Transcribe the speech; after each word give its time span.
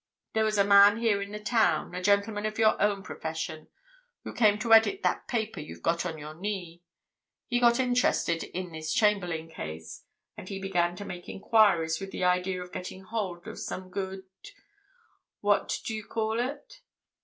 There 0.33 0.43
was 0.45 0.57
a 0.57 0.63
man 0.63 0.97
here 0.97 1.21
in 1.21 1.31
the 1.31 1.39
town, 1.39 1.93
a 1.93 2.01
gentleman 2.01 2.47
of 2.47 2.57
your 2.57 2.81
own 2.81 3.03
profession, 3.03 3.67
who 4.23 4.33
came 4.33 4.57
to 4.57 4.73
edit 4.73 5.03
that 5.03 5.27
paper 5.27 5.59
you've 5.59 5.83
got 5.83 6.07
on 6.07 6.17
your 6.17 6.33
knee. 6.33 6.81
He 7.45 7.59
got 7.59 7.79
interested 7.79 8.43
in 8.45 8.71
this 8.71 8.95
Chamberlayne 8.95 9.51
case, 9.51 10.03
and 10.35 10.49
he 10.49 10.57
began 10.59 10.95
to 10.95 11.05
make 11.05 11.29
enquiries 11.29 12.01
with 12.01 12.09
the 12.09 12.23
idea 12.23 12.63
of 12.63 12.71
getting 12.73 13.03
hold 13.03 13.47
of 13.47 13.59
some 13.59 13.91
good—what 13.91 15.79
do 15.85 15.93
you 15.93 16.03
call 16.03 16.39
it?" 16.39 16.81